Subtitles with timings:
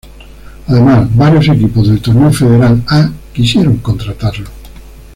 [0.67, 4.49] Además, varios equipos del Torneo Federal A quisieron contratarlo.